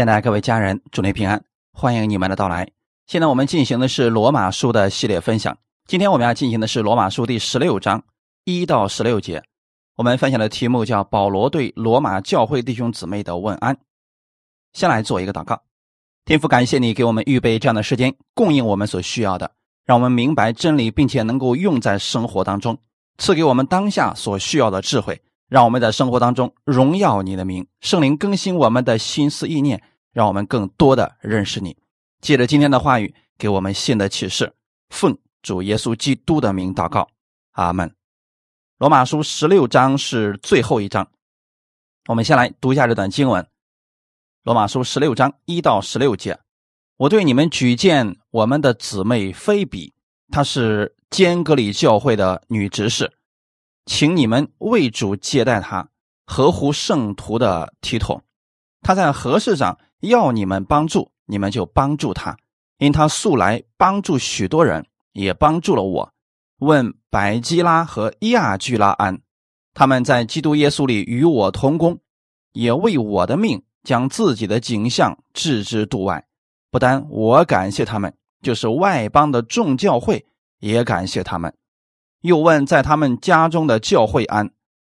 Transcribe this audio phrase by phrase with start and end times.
[0.00, 1.44] 现在各位家人，祝您平安，
[1.74, 2.66] 欢迎你们的到来。
[3.06, 5.58] 现在我们进行的是罗马书的系列分享。
[5.86, 8.02] 今天我们要进行的是罗马书第十六章
[8.46, 9.42] 一到十六节。
[9.96, 13.76] 我们分享的题目叫“保罗对罗马教会弟兄姊妹的问安”。
[14.72, 15.60] 先来做一个祷告，
[16.24, 19.50] 天父，感谢你给我们预备这样的时间，供应我们所需要的，
[19.84, 22.78] 让我们明白真理，并且能够用在生活当中，
[23.18, 25.20] 赐给我们当下所需要的智慧。
[25.50, 29.82] 让我们在生活当中荣耀你的名，圣灵更新我们的心思意念，
[30.12, 31.76] 让我们更多的认识你。
[32.20, 34.54] 借着今天的话语，给我们新的启示。
[34.90, 37.08] 奉主耶稣基督的名祷告，
[37.50, 37.92] 阿门。
[38.78, 41.10] 罗马书十六章是最后一章，
[42.06, 43.44] 我们先来读一下这段经文。
[44.44, 46.38] 罗马书十六章一到十六节，
[46.96, 49.92] 我对你们举荐我们的姊妹菲比，
[50.30, 53.12] 她是坚格里教会的女执事。
[53.86, 55.88] 请你们为主接待他，
[56.26, 58.22] 合乎圣徒的体统。
[58.82, 62.36] 他在何事上要你们帮助，你们就帮助他，
[62.78, 66.12] 因他素来帮助许多人，也帮助了我。
[66.58, 69.20] 问百基拉和亚居拉安，
[69.74, 71.98] 他们在基督耶稣里与我同工，
[72.52, 76.26] 也为我的命将自己的景象置之度外。
[76.70, 80.24] 不单我感谢他们，就是外邦的众教会
[80.58, 81.52] 也感谢他们。
[82.20, 84.50] 又问在他们家中的教会安，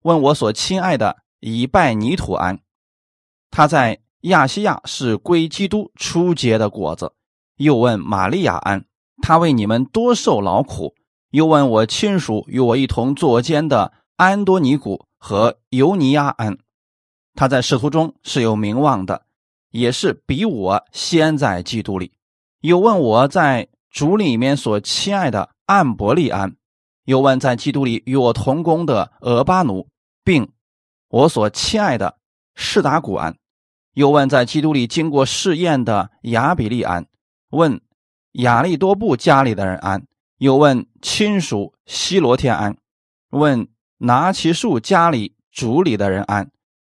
[0.02, 2.60] 问我所亲爱的以拜尼土安，
[3.50, 7.12] 他在亚细亚是归基督初结的果子。
[7.56, 8.84] 又问玛利亚安，
[9.22, 10.94] 他为你们多受劳苦。
[11.30, 16.58] 又问我亲属与我一同坐监的安多尼古和尤尼亚安，
[17.34, 19.22] 他在使徒中是有名望的，
[19.70, 22.12] 也是比我先在基督里。
[22.60, 26.56] 又问我在主里面所亲爱的安伯利安。
[27.04, 29.88] 又问在基督里与我同工的俄巴奴，
[30.22, 30.52] 并
[31.08, 32.18] 我所亲爱的
[32.54, 33.32] 士达古安；
[33.94, 37.02] 又问在基督里经过试验的亚比利安；
[37.50, 37.80] 问
[38.32, 40.00] 亚利多布家里的人安；
[40.38, 42.74] 又问亲属西罗天安；
[43.30, 46.46] 问拿其树家里主里的人安；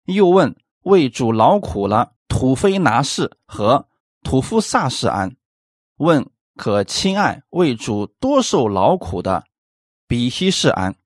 [0.07, 3.87] 又问为主劳苦了土非拿士和
[4.23, 5.29] 土夫萨士安；
[5.99, 6.27] 问
[6.57, 9.45] 可亲爱为主多受劳苦的。
[10.09, 10.97] 比希士安，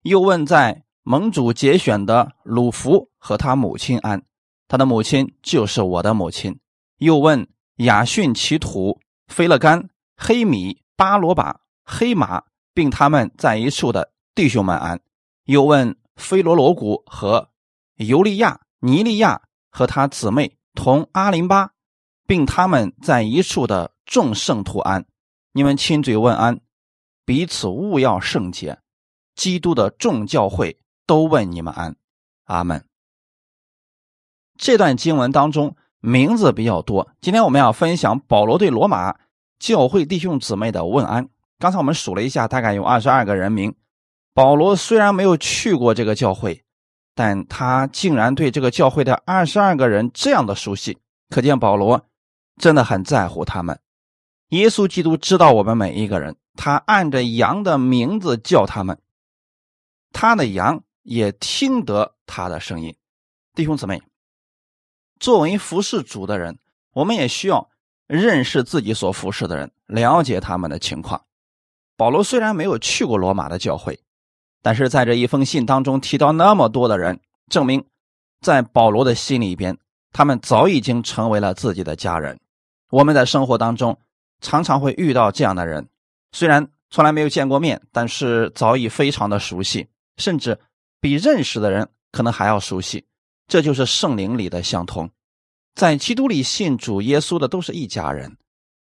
[0.00, 4.22] 又问在盟主节选的鲁弗和他母亲安，
[4.66, 6.58] 他的母亲就是我的母亲。
[6.96, 7.46] 又问
[7.76, 14.98] 雅逊奇土、菲勒干、黑米、巴罗巴、黑马，并他们在一处的弟兄们安。
[15.44, 17.50] 又问菲罗罗古和
[17.96, 21.72] 尤利亚、尼利亚和他姊妹同阿林巴，
[22.26, 25.04] 并他们在一处的众圣徒安。
[25.52, 26.58] 你们亲嘴问安。
[27.26, 28.78] 彼此勿要圣洁，
[29.34, 31.96] 基督的众教会都问你们安，
[32.44, 32.84] 阿门。
[34.56, 39.16] 这段经文当中名字比较多，今天我们要分享保罗对罗马
[39.58, 41.28] 教会弟兄姊妹的问安。
[41.58, 43.74] 刚才我们数了一下，大概有二十二个人名。
[44.32, 46.62] 保罗虽然没有去过这个教会，
[47.16, 50.98] 但他竟然对这个教会的二十二个人这样的熟悉，
[51.28, 52.06] 可见保罗
[52.56, 53.80] 真的很在乎他们。
[54.50, 56.36] 耶稣基督知道我们每一个人。
[56.56, 58.98] 他按着羊的名字叫他们，
[60.12, 62.96] 他的羊也听得他的声音。
[63.54, 64.02] 弟兄姊妹，
[65.20, 66.58] 作为服侍主的人，
[66.92, 67.68] 我们也需要
[68.06, 71.22] 认识自己所服侍的人，了解他们的情况。
[71.96, 74.00] 保罗虽然没有去过罗马的教会，
[74.62, 77.84] 但是在这一封信当中提到那么多的人，证明
[78.40, 79.78] 在保罗的心里边，
[80.12, 82.38] 他们早已经成为了自己的家人。
[82.90, 83.98] 我们在生活当中
[84.40, 85.88] 常常会遇到这样的人。
[86.32, 90.58] 虽然从来没有见过面，但是早已非常的熟悉，甚至
[91.00, 93.04] 比认识的人可能还要熟悉。
[93.48, 95.08] 这就是圣灵里的相通，
[95.74, 98.36] 在基督里信主耶稣的都是一家人，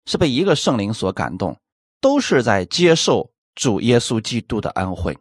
[0.05, 1.55] 是被一个圣灵所感动，
[2.01, 5.15] 都是在接受主耶稣基督的恩惠。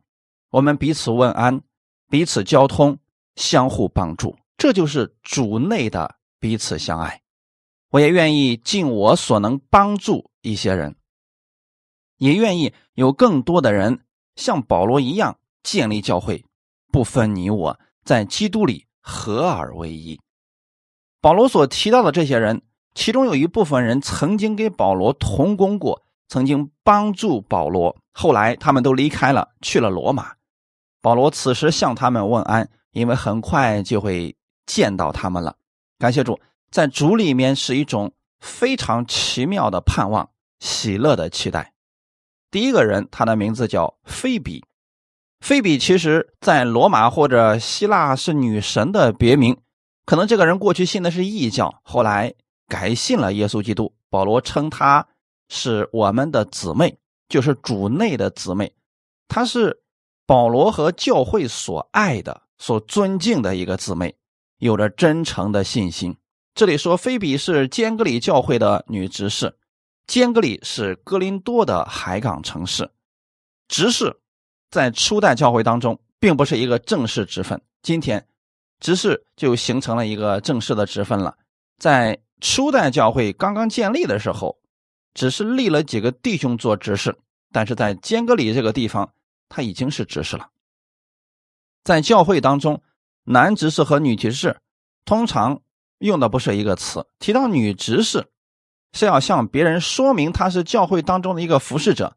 [0.50, 1.60] 我们彼此问安，
[2.08, 2.98] 彼此交通，
[3.34, 7.20] 相互帮助，这就是主内的彼此相爱。
[7.90, 10.96] 我也愿意尽我所能帮助一些人。
[12.18, 14.00] 也愿意有更多的人
[14.34, 16.44] 像保罗一样建立教会，
[16.92, 20.20] 不分你我，在基督里合而为一。
[21.20, 22.62] 保罗所提到的这些人，
[22.94, 30.34] 其中有一部分人曾经给保罗同工过，曾经帮助保罗，后来他们都离开了，去了罗马。
[31.02, 34.36] 保罗此时向他们问安，因为很快就会
[34.66, 35.56] 见到他们了。
[35.98, 36.38] 感谢主，
[36.70, 40.30] 在主里面是一种非常奇妙的盼望，
[40.60, 41.72] 喜乐的期待。
[42.56, 44.64] 第一个人，他的名字叫菲比。
[45.40, 49.58] 菲比其实在罗马或者希腊是女神的别名，
[50.06, 52.32] 可能这个人过去信的是异教，后来
[52.66, 53.92] 改信了耶稣基督。
[54.08, 55.06] 保罗称她
[55.50, 56.96] 是我们的姊妹，
[57.28, 58.72] 就是主内的姊妹，
[59.28, 59.82] 她是
[60.24, 64.16] 保罗和教会所爱的、所尊敬的一个姊妹，
[64.60, 66.16] 有着真诚的信心。
[66.54, 69.58] 这里说，菲比是坚格里教会的女执事，
[70.06, 72.90] 坚格里是哥林多的海港城市，
[73.66, 74.20] 执事
[74.70, 78.26] 在初代教会当中并不是一个正式职分，今天。
[78.78, 81.38] 执事就形成了一个正式的职分了。
[81.78, 84.58] 在初代教会刚刚建立的时候，
[85.14, 87.16] 只是立了几个弟兄做执事，
[87.50, 89.12] 但是在坚格里这个地方，
[89.48, 90.50] 他已经是执事了。
[91.84, 92.82] 在教会当中，
[93.24, 94.60] 男执事和女执事
[95.06, 95.62] 通常
[95.98, 97.06] 用的不是一个词。
[97.18, 98.28] 提到女执事，
[98.92, 102.16] 是要向别人说明她是教会当中的一个服侍者。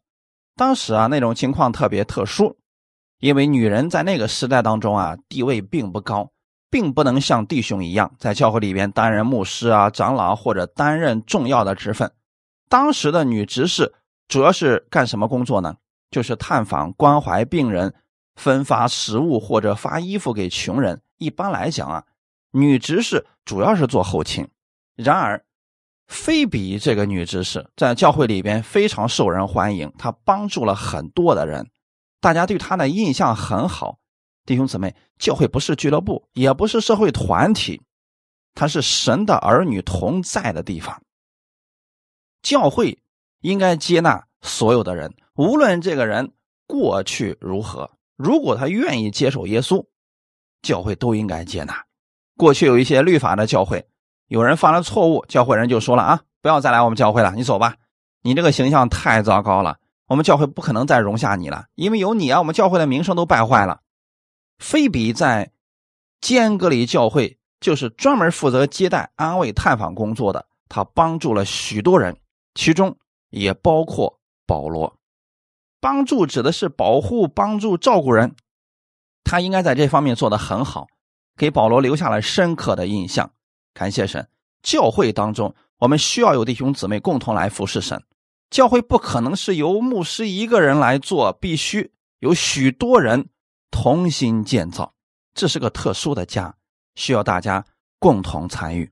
[0.56, 2.58] 当时啊，那种情况特别特殊，
[3.20, 6.32] 因为女人在那个时代当中啊，地位并不高。
[6.72, 12.12] 并不能像弟兄一样在教会里边担任牧师啊、长老或者担任重要的职分。
[12.70, 13.92] 当时的女执事
[14.28, 15.76] 主要是干什么工作呢？
[16.12, 17.92] 就是探访、关怀病人，
[18.36, 21.02] 分发食物或者发衣服给穷人。
[21.18, 22.04] 一般来讲啊，
[22.52, 24.48] 女执事主要是做后勤。
[24.96, 25.44] 然而，
[26.10, 31.70] 菲比这个女执事在教会里边非常受人欢迎，她帮助了很多的人，
[32.20, 34.00] 大家对她的印象很好。
[34.44, 37.84] 弟兄姊妹，教会不是俱乐部，也不是社会团体，
[38.56, 41.00] 它是神的儿女同在的地方。
[42.42, 42.98] 教会
[43.42, 46.34] 应该接纳所有的人，无论这个人
[46.66, 49.86] 过去如何，如果他愿意接受耶稣，
[50.64, 51.86] 教会都应该接纳。
[52.36, 53.86] 过去有一些律法的教会，
[54.30, 57.76] 有人犯了错误，教会人就说了啊，不要再来我们教会了，你走吧，
[58.22, 59.78] 你这个形象太糟糕了，
[60.08, 63.82] 我们教会不可能再容下你了，因为有你啊，我们教会的名声都败坏了。
[64.60, 65.52] 菲比在
[66.22, 70.46] 坚格里教会就是专门负责接待、安慰、探访工作的。
[70.68, 72.16] 他帮助了许多人，
[72.54, 72.96] 其中
[73.32, 74.96] 也包括保罗。
[75.82, 78.36] 帮助指的是保护、帮助、照顾人。
[79.24, 80.86] 他应该在这方面做得很好，
[81.36, 83.32] 给保罗留下了深刻的印象。
[83.80, 84.28] 感谢神，
[84.62, 88.04] 教会当中我们需要有弟兄姊妹共同来服侍神。
[88.50, 93.30] 教会不可能是由牧师一个人来做，必须有许多人。
[93.72, 94.96] 同心建造，
[95.34, 96.54] 这是个特殊的家，
[96.96, 97.64] 需要大家
[98.00, 98.92] 共同参与。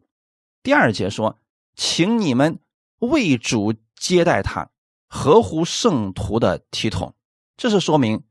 [0.64, 1.38] 第二节说，
[1.76, 2.60] 请你们
[3.00, 4.70] 为主接待他，
[5.10, 7.14] 合乎圣徒的体统。
[7.58, 8.24] 这是说明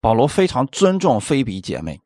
[0.00, 2.00] 保罗非常尊重菲比姐妹，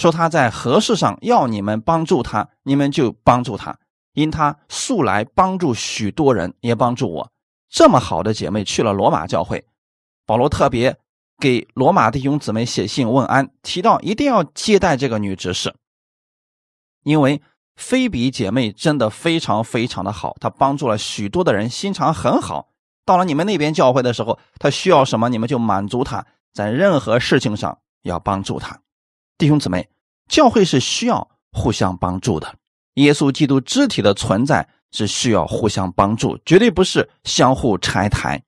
[0.00, 3.78] 说他在何事上要你们帮助他，你们就帮助他，
[4.14, 7.30] 因他素来帮助许多人，也帮助我。
[7.68, 9.66] 这么好的姐妹去了罗马教会，
[10.24, 10.96] 保罗特别。
[11.38, 15.74] 给罗马弟兄姊妹写信问安，提到一定要接待这个女执事，
[17.02, 17.40] 因为
[17.76, 22.68] 菲比姐妹真的非常非常的好，她帮助了许多的人，心肠很好。
[23.06, 28.80] 到了你们那边教会的时候，她需要什么，你们就满足她，在任何事情上要帮助她。
[29.40, 29.88] 弟兄姊妹，
[30.28, 32.54] 教会是需要互相帮助的，
[32.94, 38.42] 耶稣基督肢体的存在是需要互相帮助，绝对不是相互拆台。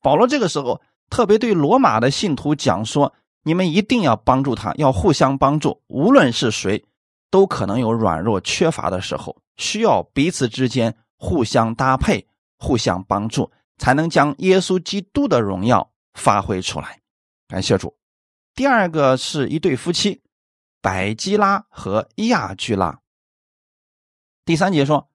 [0.00, 0.80] 保罗这个时候。
[1.10, 3.12] 特别对罗马的信徒讲说
[3.44, 5.82] ：“你们一定要帮助他，要互相帮助。
[5.88, 6.82] 无论是谁，
[7.30, 12.26] 都可能有软弱缺乏的时候，需要彼此之间互相搭配、
[12.58, 16.98] 互相帮助，才能将耶稣基督的荣耀发挥出来。”
[17.46, 17.94] 感谢主。
[18.54, 20.20] 第二个是一对夫妻，
[20.80, 23.00] 百基拉和亚居拉。
[24.44, 25.08] 第三节说：“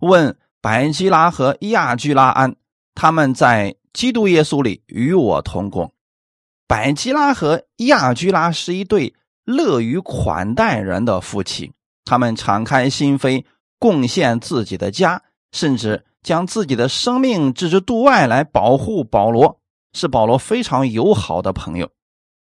[0.00, 2.56] 问百基拉和亚居拉安，
[2.94, 5.92] 他们在。”基督耶稣里与我同工，
[6.66, 11.74] 百基拉和亚居拉是一对乐于款待人的夫妻，
[12.06, 13.44] 他们敞开心扉，
[13.78, 15.22] 贡献自己的家，
[15.52, 19.60] 甚至将自己的生命置之度外来保护保罗，
[19.92, 21.90] 是保罗非常友好的朋友。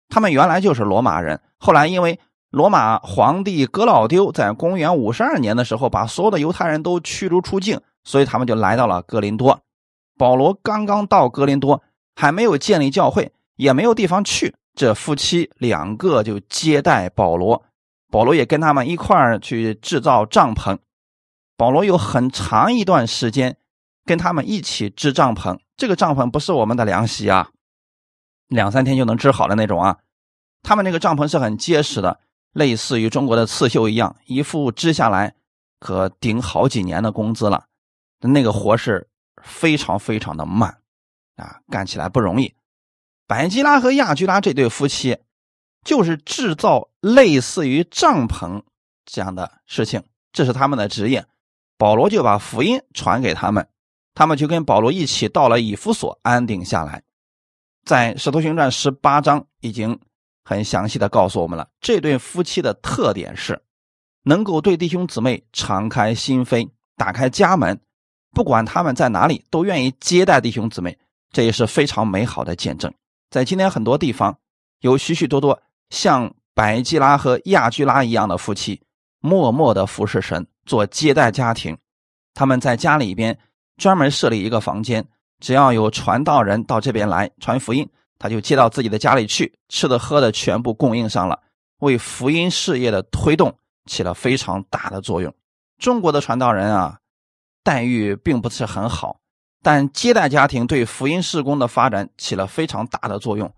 [0.09, 9.59] 他们原来就是罗马人，后来因为罗马皇帝格老丢在公元五十二年的时候把所有的犹太人都驱逐出境，所以他们就来到了哥林多。
[10.17, 11.83] 保罗刚刚到格林多，
[12.15, 14.55] 还没有建立教会，也没有地方去。
[14.73, 17.63] 这夫妻两个就接待保罗，
[18.11, 20.77] 保罗也跟他们一块儿去制造帐篷。
[21.57, 23.57] 保罗有很长一段时间
[24.05, 25.57] 跟他们一起织帐篷。
[25.75, 27.49] 这个帐篷不是我们的凉席啊，
[28.47, 29.97] 两三天就能织好的那种啊。
[30.63, 32.19] 他们那个帐篷是很结实的，
[32.53, 35.35] 类似于中国的刺绣一样，一副织下来
[35.79, 37.65] 可顶好几年的工资了。
[38.21, 39.07] 那个活是。
[39.43, 40.79] 非常非常的慢，
[41.35, 42.55] 啊，干起来不容易。
[43.27, 45.19] 百基拉和亚居拉这对夫妻，
[45.85, 48.63] 就是制造类似于帐篷
[49.05, 51.27] 这样的事情，这是他们的职业。
[51.77, 53.69] 保罗就把福音传给他们，
[54.15, 57.03] 他们就跟保罗一起到了以弗所安定下来。
[57.87, 59.97] 在《使徒行传》十八章已经
[60.43, 63.61] 很详细的告诉我们了，这对夫妻的特点是
[64.23, 67.79] 能够对弟兄姊妹敞开心扉，打开家门，
[68.33, 70.97] 不管他们在哪里，都愿意接待弟兄姊妹，
[71.31, 72.93] 这也是非常美好的见证。
[73.29, 74.37] 在今天很多地方，
[74.81, 75.57] 有许许多多
[75.89, 78.81] 像百基拉和亚居拉一样的夫妻，
[79.21, 81.77] 默默的服侍神，做接待家庭。
[82.33, 83.39] 他们在家里边
[83.77, 85.07] 专门设立一个房间，
[85.39, 87.87] 只要有传道人到这边来传福音，
[88.19, 91.39] 他就接到自己的家里去，吃的喝的全部供应上了，
[91.79, 95.33] 为福音事业的推动起了非常大的作用。
[95.77, 96.99] 中国的传道人啊，
[97.63, 99.19] 待遇并不是很好。
[99.63, 103.51] 但接待家庭对福音事工的发展起了非常大的作用。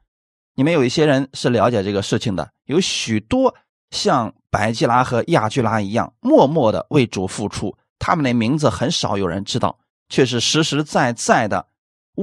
[0.55, 3.53] 你们有一些人是了解这个事情的，有许多
[3.91, 7.77] 像白基拉和亚居拉一样，默默的为主付出。
[7.99, 11.67] 他们的名字很少有人知道，却是实实在在的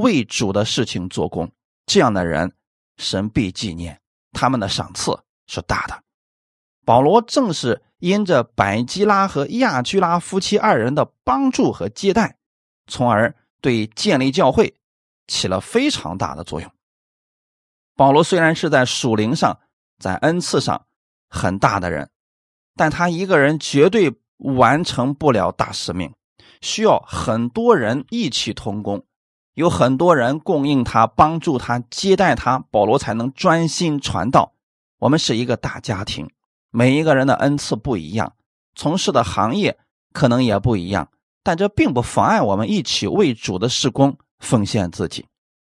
[0.00, 1.50] 为主的事情做工。
[1.86, 2.52] 这样的人，
[2.96, 4.00] 神必纪念，
[4.32, 6.02] 他们的赏赐是大的。
[6.84, 12.38] 保罗正是因着百基拉和亚居拉夫妻二人的帮助和接待，
[12.86, 13.34] 从而。
[13.62, 14.76] 对建立教会
[15.26, 16.70] 起了非常大的作用。
[17.96, 19.58] 保罗虽然是在属灵上、
[19.98, 20.86] 在恩赐上
[21.28, 22.10] 很大的人，
[22.76, 26.14] 但他一个人绝对完成不了大使命，
[26.60, 29.04] 需要很多人一起同工，
[29.56, 34.52] 有很多人供应他、帮助他、接待他，保罗才能专心传道。
[34.98, 36.28] 我们是一个大家庭，
[36.70, 38.34] 每一个人的恩赐不一样，
[38.74, 39.78] 从事的行业
[40.12, 41.08] 可能也不一样。
[41.42, 45.24] 但这并不妨碍我们一起为主的事工奉献自己。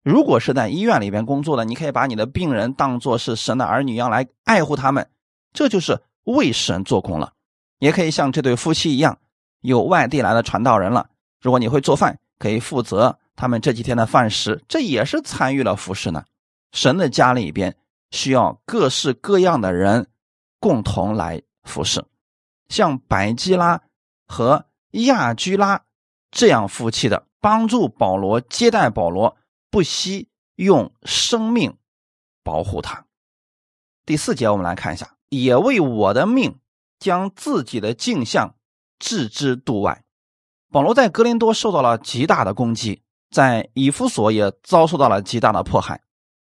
[0.04, 5.10] 如果是在医院里边工作的，你可以把你的病人当作是神的儿女一样来爱护他们，
[5.54, 7.32] 这就是为神做工了。
[7.78, 9.20] 也可以像这对夫妻一样，
[9.62, 11.08] 有外地来的传道人了，
[11.40, 16.26] 如果你会做饭，可以负责他们这几天的饭食，这也是参与了服侍呢。
[16.74, 17.78] 神的家里边
[18.12, 20.10] 需要各式各样的人
[20.60, 22.04] 共同来服侍，
[22.68, 23.82] 像百基拉
[24.28, 24.66] 和。
[24.94, 25.84] 亚居拉
[26.32, 29.38] 这样夫妻的帮助保罗接待保罗，
[29.70, 31.78] 不惜用生命
[32.44, 33.06] 保护他。
[34.04, 36.58] 第四节我们来看一下，也为我的命
[36.98, 38.56] 将自己的镜像
[38.98, 40.04] 置之度外。
[40.72, 46.02] 保罗在格林多受到了极大的攻击，在以弗所也遭受到了极大的迫害。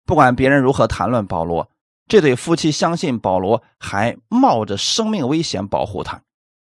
[0.05, 1.69] 不管别人如何谈论保罗，
[2.09, 6.23] 这对夫妻相信保罗还冒着生命危险保护他。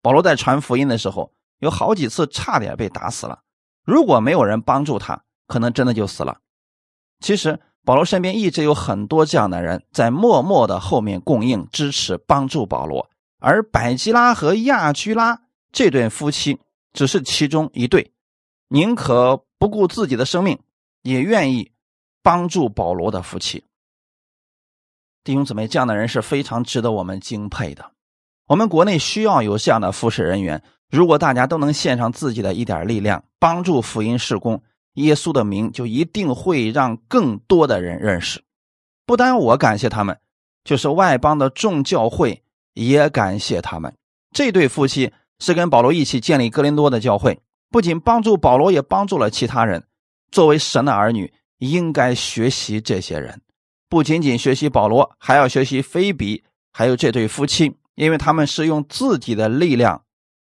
[0.02, 1.32] 保罗在传福音的时候。
[1.60, 3.40] 有好几次差点被打死了，
[3.84, 6.38] 如果没有人帮助他，可能真的就死了。
[7.18, 13.10] 其实保罗身边一直有很多这样的人在默默的后面供应、支持、帮助保罗，
[13.40, 15.40] 而百基拉和亚居拉
[15.72, 16.60] 这对夫妻
[16.92, 18.12] 只是其中一对，
[18.68, 20.58] 宁可不顾自己的生命，
[21.02, 21.70] 也愿意
[22.22, 23.64] 帮助保罗的夫妻。
[25.24, 27.90] 弟兄姊妹，这样的人是非常值得我们敬佩的。
[28.46, 30.62] 我们国内需要有这样的服侍人员。
[30.90, 34.62] 如果大家都能献上自己的一点力量，帮助福音事工，
[34.94, 38.42] 耶稣的名就一定会让更多的人认识。
[39.04, 40.18] 不单我感谢他们，
[40.64, 43.94] 就是外邦的众教会也感谢他们。
[44.32, 47.38] 这对夫妻是跟保罗一起建立哥林多的教会，
[47.70, 49.86] 不仅帮助保罗，也帮助了其他人。
[50.30, 53.40] 作为神的儿女，应该学习这些人，
[53.88, 60.04] 不仅仅学习保罗，还要学习菲比，还有这对夫妻，因为他们是用自己的力量。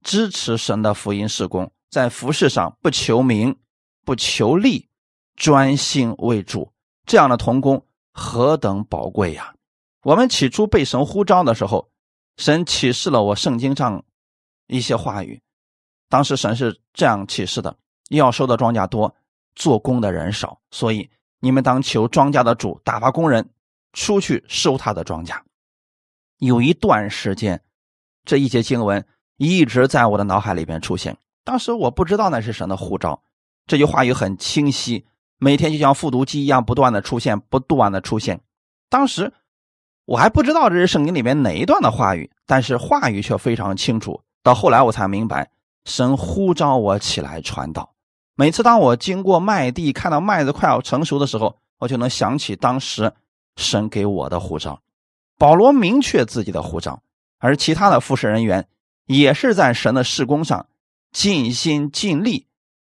[0.04, 3.56] 支持神的福音事工，在服饰上不求名，
[4.04, 4.90] 不求利，
[5.36, 6.72] 专心为主，
[7.06, 9.54] 这样的童工何等宝贵呀！
[10.04, 11.92] 我们起初被神呼召的时候，
[12.38, 14.04] 神启示了我圣经上
[14.66, 15.40] 一些话语。
[16.12, 17.76] 当时神是这样启示的：
[18.10, 19.16] 要收的庄稼多，
[19.56, 23.50] 做工的人少，所以你们当求庄稼的主打发工人
[23.94, 25.40] 出去收他的庄稼。
[26.38, 27.64] 有一段时间，
[28.26, 29.04] 这一节经文。
[29.44, 31.18] 一直在我的脑海里边出现。
[31.44, 33.24] 当时我不知道那是神的护照，
[33.66, 35.04] 这句话语很清晰，
[35.40, 38.40] 每天就像复读机一样不断的出现，不断的出现。
[38.88, 39.34] 当时
[40.06, 44.22] 我还不知道这是圣经里面哪一段的话语，但是话语却非常清楚。
[44.44, 45.50] 到后来我才明白，
[45.86, 47.94] 神呼召我起来传道。
[48.36, 53.14] 每次当我经过麦地，看到麦子快要成熟的时候，我就能想起当时
[53.56, 54.82] 神给我的护照。
[55.38, 57.02] 保罗明确自己的护照，
[57.40, 58.68] 而其他的副使人员。
[59.08, 60.68] 也是在神的事工上
[61.12, 62.46] 尽心尽力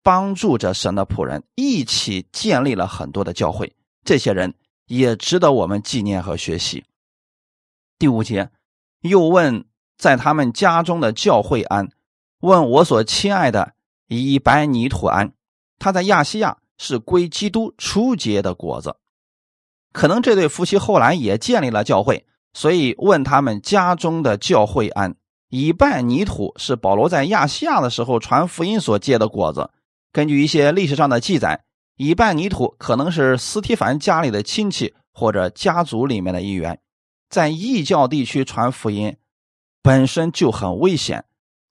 [0.02, 3.76] 帮助着神的仆人，一起建立了很多的教会。
[4.06, 4.54] 这些人
[4.86, 6.86] 也值得我们纪念和学习。
[8.00, 8.50] 第五节
[9.02, 9.66] 又问
[9.98, 11.90] 在他们家中的教会安，
[12.42, 13.74] 问我所亲爱的
[14.08, 15.34] 以白尼土安。
[15.80, 18.96] 他在亚细亚是归基督初结的果子。
[19.92, 25.16] 可能这对夫妻后来也建立了教会，所以问他们家中的教会安。
[25.50, 29.70] 以拜尼土是保罗在亚细亚的时候传福音所结的果子。
[30.12, 31.64] 根据一些历史上的记载，
[31.96, 36.80] 以拜尼土可能是斯提凡家里的亲戚或者家族里面的一员。
[37.30, 39.16] 在异教地区传福音
[39.82, 41.26] 本身就很危险，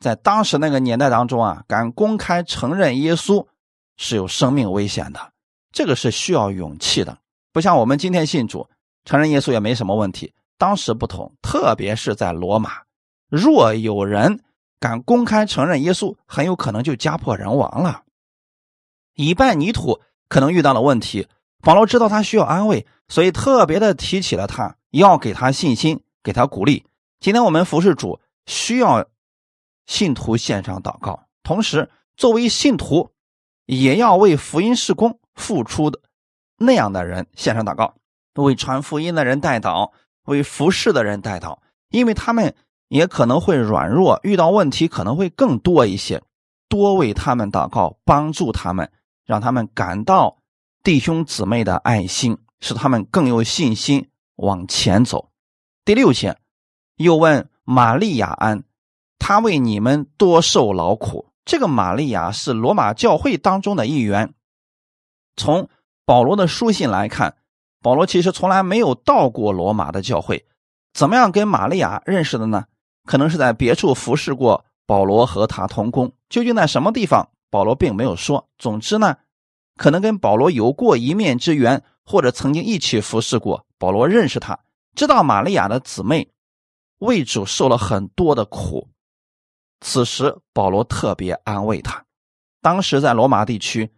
[0.05, 3.47] 在当时那个年代当中啊，敢公开承认耶稣
[3.97, 5.33] 是有生命危险的，
[5.73, 7.17] 这个是需要勇气的。
[7.55, 8.69] 不像我们今天信主，
[9.07, 10.35] 承认耶稣也没什么问题。
[10.59, 12.83] 当时不同，特别是在罗马，
[13.31, 14.41] 若有人
[14.79, 18.03] 敢公开承认耶稣，很有可能就家破人亡了。
[19.15, 21.27] 以拜泥土可能遇到了问题，
[21.63, 24.77] 保罗知道他需要安慰，所以特别的提起了他。
[24.91, 26.85] 要给他信心，给他鼓励。
[27.21, 29.07] 今天我们服侍主，需要
[29.87, 33.11] 信徒献上祷告，同时作为信徒，
[33.67, 36.01] 也要为福音事工付出的
[36.57, 37.95] 那样的人献上祷告，
[38.35, 39.93] 为传福音的人代祷，
[40.25, 41.59] 为服侍的人代祷，
[41.91, 42.55] 因为他们
[42.89, 46.23] 也可能会软弱，遇到问题可能会更多一些，
[46.69, 48.91] 多为他们祷告，帮助他们，
[49.25, 50.39] 让他们感到
[50.83, 54.09] 弟兄姊妹的爱心，使他们更有信心。
[54.37, 55.31] 往前走。
[55.85, 56.37] 第六节，
[56.97, 58.65] 又问玛利亚安，
[59.27, 61.33] 他为你们多受劳苦。
[61.47, 64.35] 这个玛利亚是罗马教会当中的一员。
[65.35, 65.71] 从
[66.05, 67.35] 保罗的书信来看，
[67.81, 70.45] 保罗其实从来没有到过罗马的教会。
[70.93, 72.67] 怎么样跟玛利亚认识的呢？
[73.07, 76.13] 可能是在别处服侍过保罗和他同工。
[76.29, 78.47] 究竟在什么地方，保罗并没有说。
[78.59, 79.17] 总之呢，
[79.79, 83.65] 可能跟保罗有过一面之缘，或者曾经一起服侍过。
[83.79, 84.61] 保罗认识他，
[84.95, 86.29] 知道玛利亚的姊妹
[86.99, 88.91] 为主受了很多的苦。
[89.81, 92.05] 此时，保罗特别安慰他。
[92.63, 93.91] 当时在罗马地区，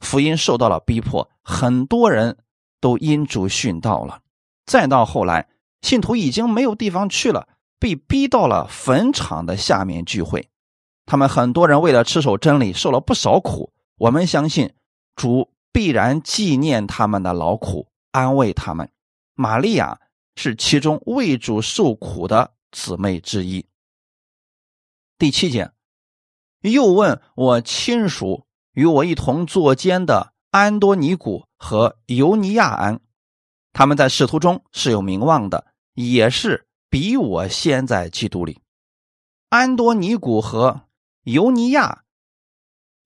[0.00, 2.38] 福音受到了逼迫，很多人
[2.80, 4.20] 都因主殉道了。
[4.64, 5.48] 再到后来，
[5.80, 7.48] 信徒已经没有地方去了，
[7.80, 10.48] 被逼到了坟场的下面聚会。
[11.04, 13.72] 他们很多人为了持守真理，受了不少苦。
[13.98, 14.72] 我们相信
[15.16, 18.88] 主必然纪念他们的劳苦，安慰他们。
[19.34, 19.98] 玛利亚
[20.36, 23.66] 是其中为主受苦的姊妹之一。
[25.22, 25.70] 第七节，
[26.62, 33.00] 又问我亲属与我一同作监的安多尼古和尤尼亚安，
[33.72, 38.62] 他们在使徒中是有名望的，也是比我先在基督里。
[39.48, 40.88] 安多尼古和
[41.22, 42.02] 尤尼亚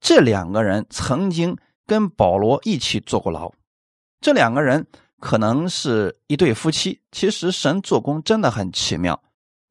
[0.00, 3.52] 这两个人曾经跟保罗一起坐过牢，
[4.22, 4.86] 这两个人。
[5.18, 7.00] 可能是一对夫妻。
[7.10, 9.22] 其实神做工真的很奇妙。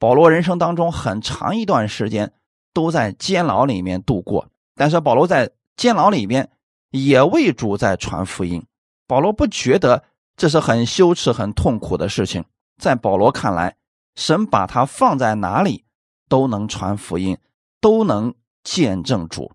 [0.05, 2.31] 保罗人生当中很长一段时间
[2.75, 6.47] 都在监牢里面度过，但是保罗在监牢里边
[6.91, 8.63] 也为主在传福音。
[9.07, 10.03] 保罗不觉得
[10.37, 12.45] 这是很羞耻、很痛苦的事情。
[12.77, 13.77] 在保罗看来，
[14.13, 15.85] 神把他放在哪里
[16.29, 17.39] 都能传福音，
[17.81, 19.53] 都能见证主。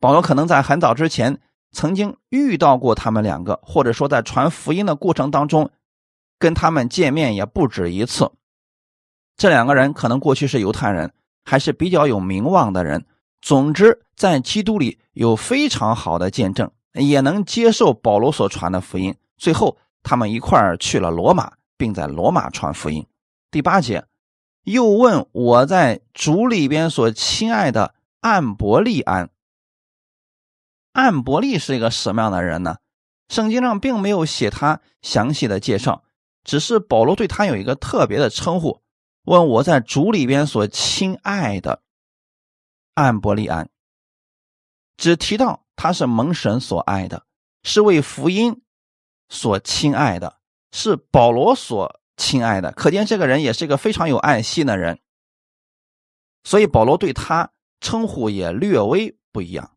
[0.00, 1.40] 保罗可能在很早之前。
[1.70, 5.70] 曾经遇到过他们两个，或者说在传福音的过程当中，
[6.40, 8.32] 跟他们见面也不止一次。
[9.36, 11.12] 这两个人可能过去是犹太人，
[11.44, 13.04] 还是比较有名望的人。
[13.40, 19.14] 总之，在基督里有非常好的见证，也能接受保罗所传的福音。
[19.36, 23.06] 最后，他们一块儿去了罗马，并在罗马传福音。
[23.50, 24.04] 第八节，
[24.62, 29.28] 又问我在主里边所亲爱的安伯利安。
[30.92, 32.76] 安伯利是一个什么样的人呢？
[33.28, 36.04] 圣经上并没有写他详细的介绍，
[36.44, 38.80] 只是保罗对他有一个特别的称呼，
[39.24, 41.82] 问我在主里边所亲爱的
[42.94, 43.68] 安伯利安，
[44.96, 47.26] 只提到他是蒙神所爱的，
[47.62, 48.62] 是为福音
[49.28, 50.38] 所亲爱的，
[50.72, 55.00] 是保罗所亲爱的，可见这个人也是一个非常有爱心的人，
[56.44, 59.72] 所以保罗对他称呼也略微不一样。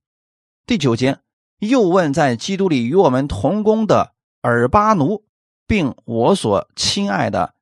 [0.65, 1.19] 第九节
[1.59, 5.25] 又问，在基督里与我们同工的尔巴奴，
[5.65, 7.55] 并我所亲爱的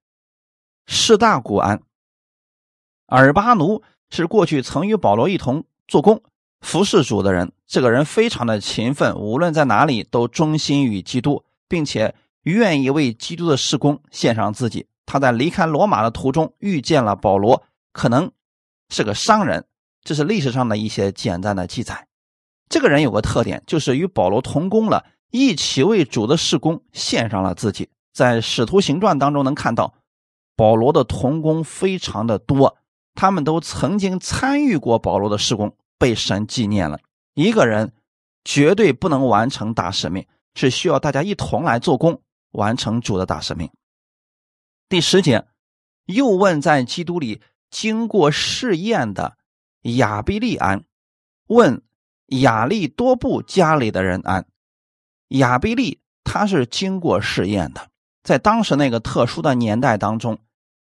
[0.88, 1.82] 士大古安。
[3.08, 6.22] 尔巴奴是过去曾与保罗一同做工、
[6.62, 7.52] 服侍主的人。
[7.68, 14.88] 这个人非常的勤奋，无论在哪里都忠心于基督，并且愿意为基督的事工献上自己。
[15.06, 18.32] 他在离开罗马的途中遇见了保罗，可能
[18.90, 19.66] 是个商人。
[20.04, 22.08] 这是历史上的一些简单的记载。
[22.70, 27.90] 这个人有个特点，就是与保罗同工了，一起为主的事工献上了自己。
[28.14, 29.96] 在使徒行传当中能看到，
[30.56, 32.78] 保罗的同工非常的多，
[33.14, 37.00] 他们都曾经参与过保罗的施工，被神纪念了。
[37.34, 37.94] 一个人
[38.44, 43.70] 绝对不能完成大使命，是需要大家一同来做工，完成主的大使命。
[44.88, 45.46] 第十节，
[46.06, 49.38] 又问在基督里经过试验的
[49.82, 50.86] 亚比利安，
[51.48, 51.82] 问
[52.28, 54.46] 亚利多布家里的人安。
[55.30, 57.90] 亚比利他是经过试验的，
[58.24, 60.38] 在当时那个特殊的年代当中，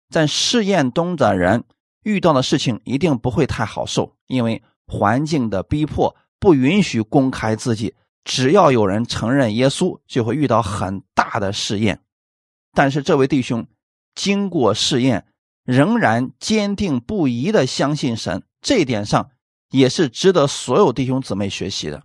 [0.10, 1.64] 在试验中的人
[2.04, 7.96] 遇到的事情一定不会太好受，因为环境的逼迫不允许公开自己。
[8.24, 12.02] 只要有人承认耶稣，就会遇到很大的试验。
[12.74, 13.68] 但是这位弟兄。
[14.16, 15.28] 经过试验，
[15.66, 19.30] 仍然坚定不移的相信神，这一点上
[19.72, 22.02] 也是值得所有弟兄姊妹学习的。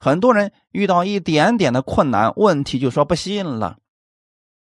[0.00, 3.78] 很多人遇到一点点的困难问题，就说不信了，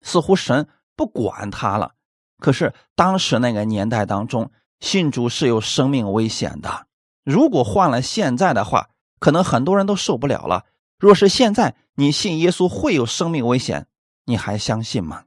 [0.03, 1.95] 似乎神不管他了。
[2.39, 6.87] 可是当时那个年代当中，信主是有生命危险的。
[7.25, 10.67] 如果换了现在的话，可能很多人都受不了了。
[10.99, 13.87] 若是现在你信耶稣会有生命危险，
[14.25, 15.25] 你还相信吗？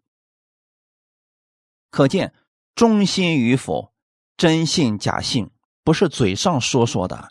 [1.89, 2.34] 可见，
[2.76, 3.91] 忠心与否、
[4.36, 5.50] 真信假信，
[5.84, 7.30] 不是嘴上说说的。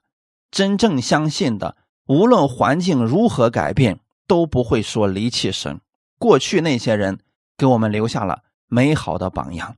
[0.50, 5.80] 真正相信的，无论环境如何改变，都不会说离弃神。
[6.18, 7.20] 过去那些人
[7.56, 9.76] 给我们留下了美好的榜样。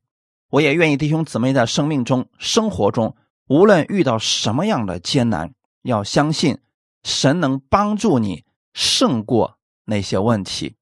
[0.51, 3.15] 我也愿意弟兄姊妹在生命中、生活中，
[3.49, 6.59] 无论遇到什么样的艰难，要相信
[7.03, 10.77] 神能帮助你胜过那些问题，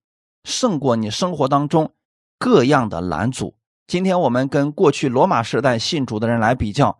[0.45, 1.93] 胜过你生活当中
[2.39, 3.55] 各样的拦阻。
[3.87, 6.99] 今天我们跟过去罗马时代信主的人来比较，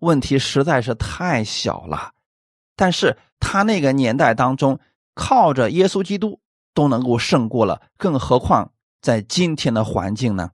[0.00, 2.12] 问题实在是太小了。
[2.76, 4.78] 但是他那个年代当中，
[5.14, 6.40] 靠着耶稣基督
[6.74, 10.50] 都能够胜过了，更何况在今天的环境呢？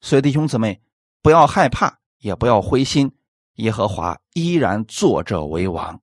[0.00, 0.82] 所以弟兄姊妹，
[1.22, 3.12] 不要害怕，也不要灰心，
[3.54, 6.00] 耶和华依然坐着为王。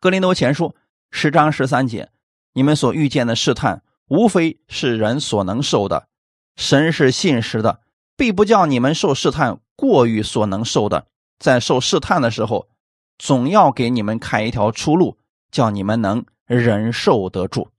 [0.00, 0.74] 格林多前书
[1.10, 2.10] 十章十三节，
[2.52, 6.08] 你们所遇见的试探，无非是人所能受的。
[6.56, 7.80] 神是信实的，
[8.16, 11.06] 必不叫你们受试探过于所能受的。
[11.38, 12.68] 在受试探的时候，
[13.16, 15.18] 总要给你们开一条出路，
[15.52, 17.70] 叫你们能忍受得住。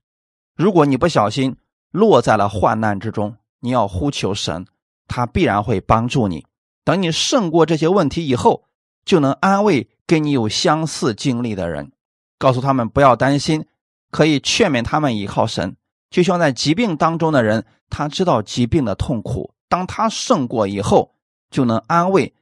[0.55, 1.57] 如果你不小心
[1.91, 4.65] 落在了患难之中，你要呼求神，
[5.07, 6.45] 他必然会帮助你。
[6.83, 8.63] 等你胜过这些问题以后，
[9.05, 11.91] 就能安慰跟你有相似经历的人，
[12.37, 13.65] 告诉他们不要担心，
[14.11, 15.75] 可以劝勉他们依靠神。
[16.09, 21.13] 就像在疾病当中的人，他知道疾病的痛苦，当他胜过以后，
[21.51, 22.33] 就能安慰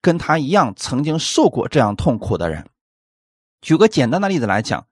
[0.00, 2.64] 跟他一样曾经受过这样痛苦的人。
[3.60, 4.86] 举个简单的例子来讲，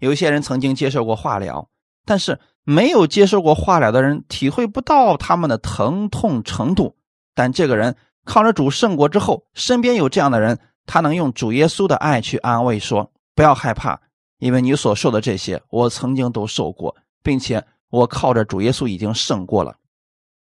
[0.00, 1.68] 有一些人曾经接受过化疗，
[2.04, 6.98] 但是没有接受过化疗的人体会不到他们的疼痛程度。
[7.34, 13.98] 但这个人靠着主胜过之后，身边有这样的人，他能用主耶稣的爱去安慰说：“不要害怕，
[14.36, 19.78] 因为你所受的这些，我曾经都受过。”并且我靠着主耶稣已经胜过了，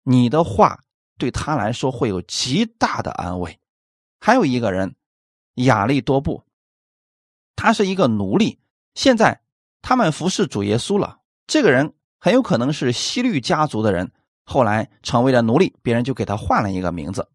[0.02, 0.80] 你的话
[1.18, 3.56] 对他来说会有极大的安慰。
[4.18, 4.96] 还有一个人，
[5.54, 6.42] 亚利多布，
[7.54, 8.58] 他是一个奴隶，
[8.94, 9.42] 现在
[9.80, 11.18] 他们服侍主耶稣了。
[11.46, 11.92] 这个人
[12.26, 14.10] 很有可能是西律家族的人，
[14.42, 17.28] 后来成为了奴隶，别人就给他换了一个名字。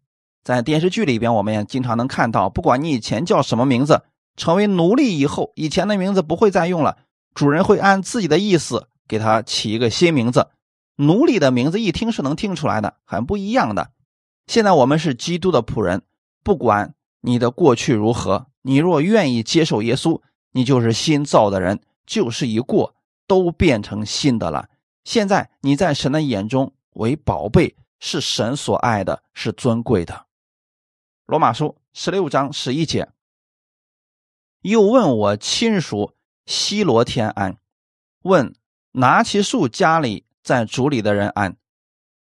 [0.44, 4.02] 在电视剧里边，我们也经常能看到，不管你以前叫什么名字，
[4.36, 6.98] 成为奴隶以后，以前的名字不会再用了，
[7.32, 8.86] 主人会按自己的意思。
[9.08, 10.48] 给他起一个新名字，
[10.96, 13.92] 奴隶的名字一听是能听出来的，很不一样的。
[14.46, 16.02] 现在我们是基督的仆人，
[16.44, 22.94] 不管你的过去如何，你若愿意接受耶稣，你就是新造的人，旧事一过，
[23.26, 24.68] 都变成新的了。
[25.04, 30.26] 现在你在神的眼中为宝贝，是神所爱的，是尊贵的。
[31.26, 33.08] 罗马书十六章十一节，
[34.60, 36.14] 又问我亲属
[36.46, 37.58] 西罗天安，
[38.22, 38.54] 问。
[38.94, 41.56] 拿其树家里在主里的人安，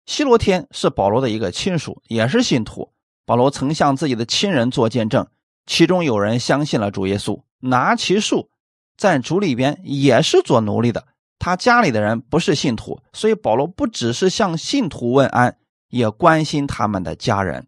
[0.06, 2.94] 西罗天是保罗的一个亲属，也是信徒。
[3.26, 5.28] 保罗曾向自己的亲人做见证，
[5.66, 7.44] 其中有人相信了主耶稣。
[7.60, 8.50] 拿其树
[8.96, 11.06] 在主里边也是做奴隶的，
[11.42, 15.58] 他家里的人不是信徒，所以保罗不只是向信徒问安，
[15.90, 17.66] 也关心他们的家人。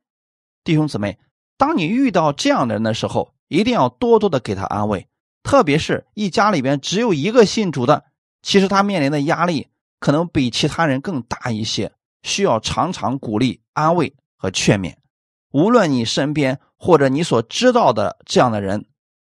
[0.64, 1.18] 弟兄姊妹，
[1.58, 5.08] 当你遇到这样的人的时候，一定要多多的给他安慰，
[5.42, 8.06] 特别是一家里边只有一个信主的。
[8.44, 14.94] 其实他面临的压力可能比其他人更大一些，需要常常鼓励、安慰和劝勉。
[15.52, 18.86] 无论你身边或者你所知道的这样的人，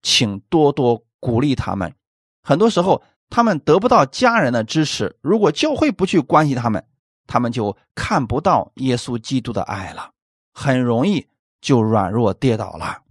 [0.00, 1.92] 请多多鼓励他们。
[2.40, 6.86] 很多时候，他们得不到家人的支持，如果教会不去关心他们，
[7.26, 10.12] 他们就看不到耶稣基督的爱了，
[10.52, 11.28] 很容易
[11.60, 13.02] 就软弱跌倒了。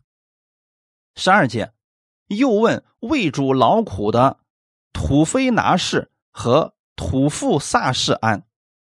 [1.15, 1.71] 十二节，
[2.27, 4.39] 又问为主劳苦的
[4.91, 8.43] 土非拿氏和土富萨氏安，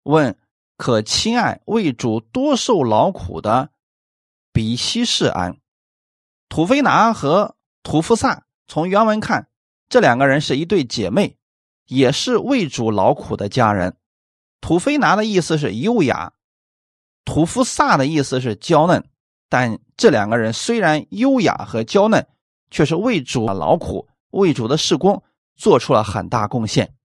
[0.03, 0.38] 问
[0.77, 3.69] 可亲爱为主多受劳苦的
[4.51, 5.57] 比西氏安。
[6.49, 9.47] 土非拿和土富萨，从原文看，
[9.89, 11.38] 这两个人是一对姐妹，
[11.86, 13.95] 也是为主劳苦的家人。
[14.62, 16.34] 土非拿的意思是优雅，
[17.24, 19.08] 土夫萨的意思是娇嫩。
[19.48, 22.28] 但这两个人虽然优雅和娇嫩，
[22.71, 25.24] 却是为主劳苦、为主的事工
[25.56, 26.95] 做出了很大贡献。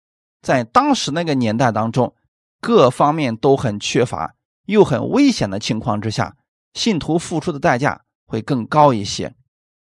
[0.40, 2.14] 在当时那个年代当中，
[2.60, 6.34] 各方面都很缺乏，又很危险的情况之下，
[6.72, 9.34] 信徒付出的代价会更高一些。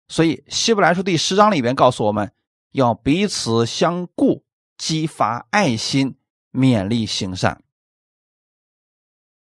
[0.10, 2.32] 所以，希伯来书第十章里边告诉我们，
[2.73, 4.43] 要彼此相顾，
[4.77, 6.17] 激发爱心，
[6.51, 7.63] 勉励行善。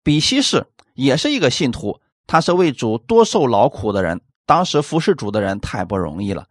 [0.04, 2.00] 比西士也是一个信徒。
[2.28, 6.48] 他是为主多受劳苦的人，当时服侍主的人太不容易了，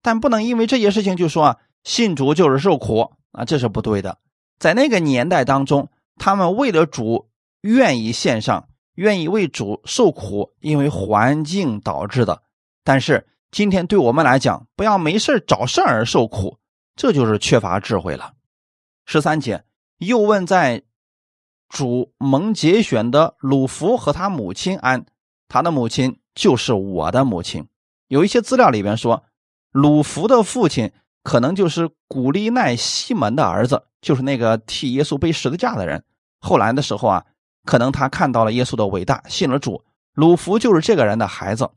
[0.00, 4.18] 但不能因为这些事情就说啊，信主就是受苦啊，这是不对的。
[4.58, 7.28] 在那个年代当中，他们为了主
[7.60, 12.42] 愿意献上，愿意为主受苦，因为环境导致的。
[12.82, 16.58] 但是今天对我们来讲，不要没事找事而受苦，
[16.96, 18.32] 这就是缺乏智慧了。
[19.06, 19.64] 十三节
[19.98, 20.82] 又问在
[21.68, 25.06] 主蒙节选的鲁弗和他母亲安。
[25.48, 27.66] 他的母亲就是我的母亲。
[28.08, 29.24] 有一些资料里边说，
[29.72, 36.04] 鲁弗的父亲可能就是古利奈西门的儿子，就是那个替耶稣背十字架的人。
[36.38, 37.24] 后来的时候啊，
[37.64, 39.82] 可能他看到了耶稣的伟大，信了主。
[40.12, 41.70] 鲁弗就是这个人的孩子。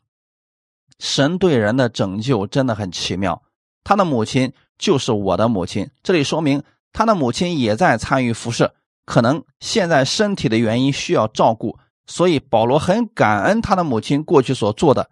[1.01, 3.41] 神对人的拯救真的很奇妙。
[3.83, 6.61] 他的母亲就是我的母亲，这里说明
[6.93, 8.71] 他的母亲也在参与服侍，
[9.07, 11.79] 可能现在身体的原因需要照顾。
[12.05, 15.09] 所以保罗很感恩他的母亲过去所做的，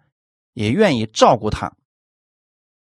[0.54, 1.72] 也愿意照顾他，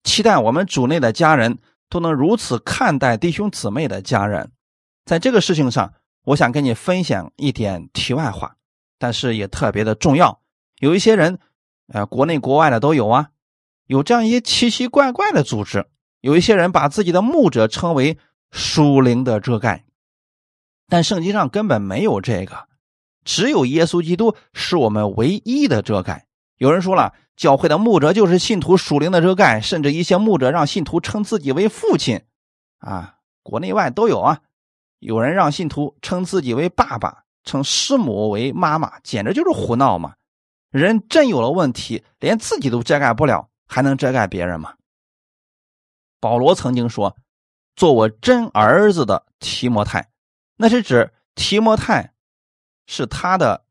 [0.03, 4.51] 期待我们主内的家人都能如此看待弟兄姊妹的家人。
[5.05, 8.55] 在这个事情上，我想跟你分享一点题外话，
[8.97, 10.39] 但是也特别的重要。
[10.79, 11.37] 有一些人，
[11.87, 13.29] 呃，国内国外的都有啊，
[13.87, 15.85] 有这样一些奇奇怪怪的组织。
[16.21, 18.17] 有一些人把自己的牧者称为
[18.51, 19.85] 属灵的遮盖，
[20.87, 22.67] 但圣经上根本没有这个。
[23.23, 26.25] 只有耶稣基督是我们唯一的遮盖。
[26.57, 32.21] 有人说了，教会的牧者就是信徒属灵的遮盖，甚至一些牧者让信徒称自己为父亲，
[32.79, 34.39] 啊，国内外都有啊。
[34.99, 40.15] 有人让信徒称自己为爸爸，称师母为妈妈，简直就是胡闹嘛！
[40.77, 44.73] 人真有了问题，连自己都遮盖不了，还能遮盖别人吗？
[46.19, 47.15] 保罗曾经说
[47.77, 50.09] ：“做我真儿子的提摩太，
[50.57, 52.13] 那是指提摩太。”
[52.87, 53.63] 是他的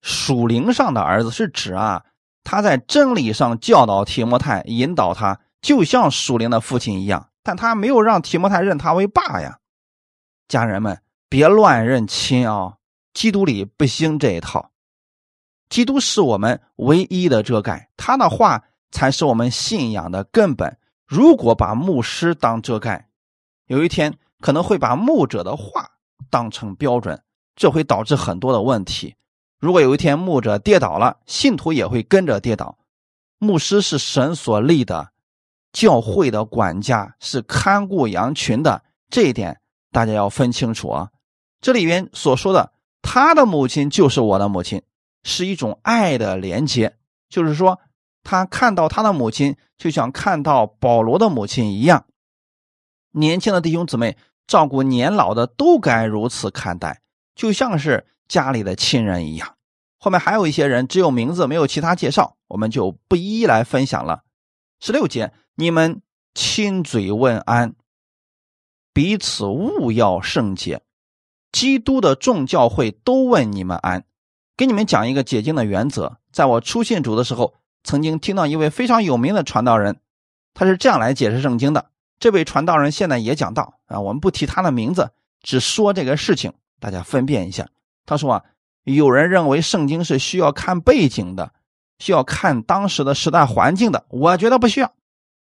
[0.00, 2.06] 属灵上的儿子，是指啊，
[2.42, 7.28] 他在真理上教导提摩太，引导他，就像属灵的父亲一样。
[7.42, 9.58] 但他没有让提摩太认他为爸呀。
[10.48, 12.78] 家人们，别乱认亲啊！
[13.12, 14.70] 基督里不兴这一套。
[15.70, 20.76] 基督是我们唯一的遮盖，他的话才是我们信仰的根本。
[21.06, 23.08] 如果把牧师当遮盖，
[23.66, 25.88] 有一天可能会把牧者的话
[26.28, 27.18] 当成标准。
[27.56, 29.16] 这会导致很多的问题。
[29.58, 32.78] 如果有一天牧者跌倒了，信徒也会跟着跌倒。
[33.36, 35.10] 牧师是神所立的，
[35.70, 39.60] 教会的管家是看顾羊群的，这一点
[39.92, 41.10] 大家要分清楚啊。
[41.60, 44.80] 这里边所说的他的母亲就是我的母亲，
[45.22, 46.96] 是一种爱的连接，
[47.28, 47.80] 就是说
[48.22, 52.06] 他看到他的母亲，就像看到保罗的母亲一样。
[53.12, 57.02] 年轻的弟兄姊妹照顾年老的都该如此看待。
[57.34, 59.56] 就像是家里的亲人一样，
[59.98, 64.24] 后面还有一些人只有名字没有其他介绍，我们就不一一来分享了。
[64.78, 66.02] 十六节，你们
[66.34, 67.74] 亲嘴问安，
[68.92, 70.82] 彼此勿要圣洁。
[71.50, 74.04] 基督的众教会都问你们安。
[74.60, 80.00] 给你们讲一个解经的原则，在我初信主的时候，曾经听到一位非常有名的传道人，
[80.52, 81.86] 他是这样来解释圣经的。
[82.18, 86.52] 这位传道人现在也讲道啊，我们不提他的名字，只说这个事情。
[86.78, 87.70] 大家分辨一下，
[88.04, 88.44] 他说啊，
[88.84, 91.54] 有人认为圣经是需要看背景的，
[91.98, 94.04] 需要看当时的时代环境的。
[94.10, 94.92] 我觉得不需要。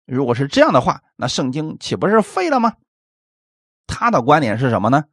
[0.06, 2.74] 如果是这样的话，那圣经岂不是废了吗？
[3.88, 5.06] 他的观点是什么呢？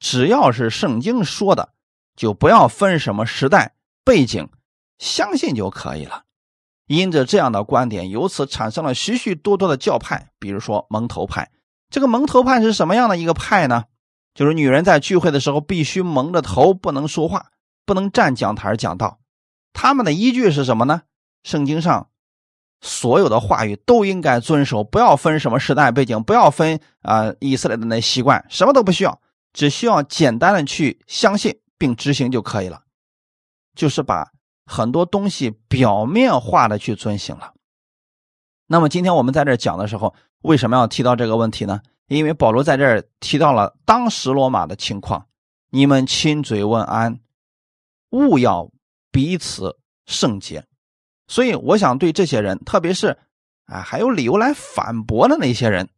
[0.00, 1.74] 只要是圣经说的，
[2.16, 3.74] 就不要分什么时代
[4.04, 4.48] 背景，
[4.98, 6.24] 相信就可以了。
[6.86, 11.50] 因着这样的观点，由此产生了许许多多的教派，比如说蒙头派。
[11.90, 13.84] 这个蒙头派是什么样的一个派呢？
[14.34, 17.46] 就是女人在聚会的时候必须蒙着头，不能说话，
[17.84, 19.18] 不能站讲台讲道。
[19.72, 21.02] 他们的依据是什么呢？
[21.42, 22.08] 圣经上
[22.80, 29.20] 所有的话语都应该遵守，不要分什么时代背景，不要分啊以色列的那习惯，什么都不需要，
[29.52, 32.82] 只需要简单的去相信并执行就可以了。
[33.74, 34.32] 就是把
[34.64, 37.54] 很多东西表面化的去遵行了。
[38.66, 41.80] 那么今天我们在这讲的时候，为什么要提到这个问题呢？
[42.08, 45.26] 因为保罗在这提到了当时罗马的情况，
[45.70, 47.20] 你们亲嘴问安，
[48.10, 48.70] 勿要。
[49.12, 50.66] 彼此圣洁，
[51.26, 53.16] 所以我想对这些人，特别是
[53.64, 55.88] 啊还有理由来反驳的那些人，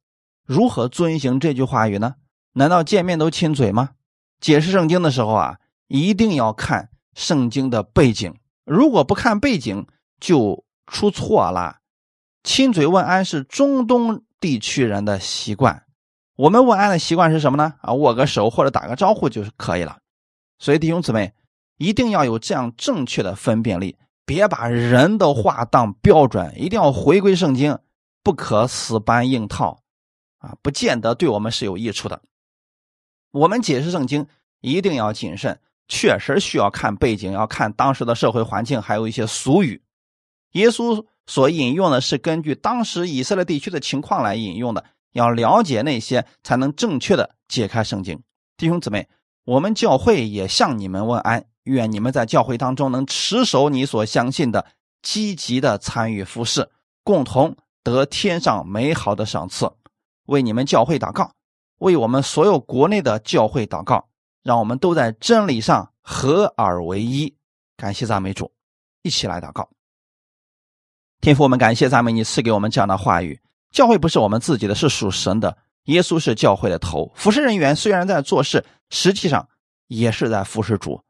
[0.45, 2.15] 如何遵行这句话语呢？
[2.53, 3.91] 难道见面都亲嘴吗？
[4.41, 9.87] 解释圣经的时候啊，一定要看圣经的背景，如果不看背景，
[10.21, 11.81] 就出错了。
[12.45, 15.85] 亲嘴问安是中东地区人的习惯，
[16.37, 17.75] 我们问安的习惯是什么呢？
[17.81, 19.99] 啊，握个手或者打个招呼就是可以了。
[20.59, 21.33] 所以弟兄姊妹。
[21.81, 23.97] 一定要有这样正确的分辨力，
[24.27, 27.79] 别把人的话当标准，一定要回归圣经，
[28.25, 29.79] 不可死搬硬套，
[30.39, 32.21] 啊，不见得对我们是有益处的。
[33.31, 34.27] 我们解释圣经
[34.61, 39.83] 一定要谨慎，确实需要看背景，要看当时的社会环境，还有一些俗语。
[40.53, 48.23] 耶稣所引用的是根据当时以色列地区的情况来引用的，要了解那些，才能正确的解开圣经。
[48.57, 49.09] 弟兄姊妹，
[49.45, 51.45] 我们教会也向你们问安。
[51.65, 54.65] 愿你们在教会当中能持守你所相信的，
[55.03, 56.71] 积极的参与服侍，
[57.05, 59.71] 共同得天上美好的赏赐。
[60.25, 61.31] 为你们教会祷告，
[61.81, 64.08] 为我们所有国内的教会祷告，
[64.43, 67.37] 让我们都在真理上合而为一。
[67.77, 68.53] 感谢赞美主，
[69.03, 69.69] 一起来祷告。
[71.21, 73.41] 天父，我们感谢赞美你赐给我们这样的话语。
[73.71, 75.59] 教会不是我们自己的，是属神的。
[75.85, 79.49] 耶稣是教会的头，服侍人员虽然在做事，实际上
[79.87, 81.03] 也是在服侍主。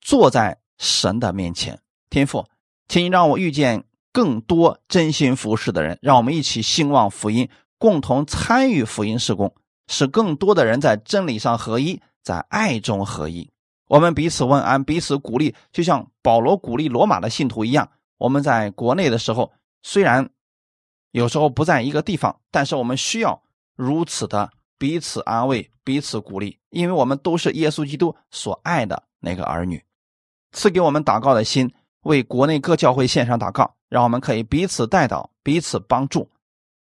[0.00, 1.80] 坐在神的面前，
[2.10, 2.46] 天父，
[2.88, 9.54] 请你让我遇见更多真心服侍的人，让我们一起兴旺福音，共同参与福音事工，
[9.88, 13.50] 使更多的人在真理上合一，在爱中合一。
[13.86, 17.90] 我们彼此问安，彼此鼓励，就像保罗鼓励罗马的信徒一样。
[18.18, 19.52] 我们在国内的时候，
[19.82, 20.30] 虽然
[21.10, 23.42] 有时候不在一个地方，但是我们需要
[23.74, 29.82] 如此的彼此安慰、彼此鼓励，因为我们都是耶稣基督所爱的那个儿女。
[30.52, 36.30] 赐给我们祷告的心，为国内各教会献上祷告，让我们可以彼此带祷、彼此帮助、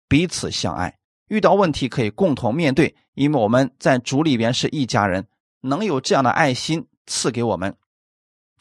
[0.06, 0.96] 彼此相爱。
[1.32, 5.26] 遇到问题可以共同面对，因为我们在主里边是一家人。
[5.62, 7.74] 能有这样的爱心赐给我们，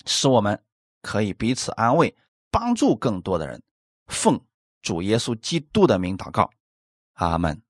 [0.05, 0.63] 使我们
[1.01, 2.15] 可以彼此安慰，
[2.49, 3.61] 帮助更多的人。
[4.07, 4.39] 奉
[4.81, 6.49] 主耶稣基督的名祷告，
[7.15, 7.61] 阿门。